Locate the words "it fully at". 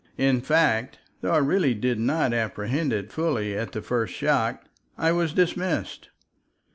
2.91-3.71